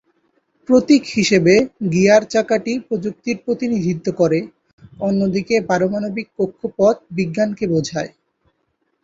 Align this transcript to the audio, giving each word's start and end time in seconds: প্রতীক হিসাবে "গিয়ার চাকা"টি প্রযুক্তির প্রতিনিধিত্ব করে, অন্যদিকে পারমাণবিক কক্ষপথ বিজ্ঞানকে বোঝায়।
প্রতীক 0.69 1.03
হিসাবে 1.15 1.53
"গিয়ার 1.91 2.23
চাকা"টি 2.25 2.73
প্রযুক্তির 2.87 3.37
প্রতিনিধিত্ব 3.45 4.07
করে, 4.17 4.39
অন্যদিকে 4.99 5.55
পারমাণবিক 5.69 6.27
কক্ষপথ 6.37 6.95
বিজ্ঞানকে 7.17 7.65
বোঝায়। 7.67 8.11